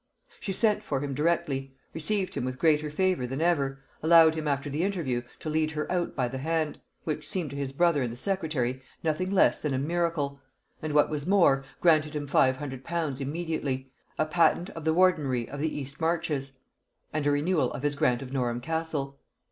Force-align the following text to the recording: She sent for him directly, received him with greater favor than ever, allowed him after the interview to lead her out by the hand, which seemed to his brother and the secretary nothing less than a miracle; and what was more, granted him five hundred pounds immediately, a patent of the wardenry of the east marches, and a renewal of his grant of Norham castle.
She 0.39 0.51
sent 0.51 0.81
for 0.81 0.99
him 1.01 1.13
directly, 1.13 1.75
received 1.93 2.33
him 2.33 2.43
with 2.43 2.57
greater 2.57 2.89
favor 2.89 3.27
than 3.27 3.39
ever, 3.39 3.83
allowed 4.01 4.33
him 4.33 4.47
after 4.47 4.67
the 4.67 4.81
interview 4.81 5.21
to 5.37 5.47
lead 5.47 5.69
her 5.73 5.85
out 5.91 6.15
by 6.15 6.27
the 6.27 6.39
hand, 6.39 6.81
which 7.03 7.29
seemed 7.29 7.51
to 7.51 7.55
his 7.55 7.71
brother 7.71 8.01
and 8.01 8.11
the 8.11 8.15
secretary 8.15 8.81
nothing 9.03 9.29
less 9.29 9.61
than 9.61 9.75
a 9.75 9.77
miracle; 9.77 10.41
and 10.81 10.93
what 10.93 11.11
was 11.11 11.27
more, 11.27 11.63
granted 11.81 12.15
him 12.15 12.25
five 12.25 12.57
hundred 12.57 12.83
pounds 12.83 13.21
immediately, 13.21 13.91
a 14.17 14.25
patent 14.25 14.71
of 14.71 14.85
the 14.85 14.93
wardenry 14.95 15.47
of 15.47 15.59
the 15.59 15.71
east 15.79 16.01
marches, 16.01 16.53
and 17.13 17.27
a 17.27 17.31
renewal 17.31 17.71
of 17.71 17.83
his 17.83 17.93
grant 17.93 18.23
of 18.23 18.33
Norham 18.33 18.59
castle. 18.59 19.19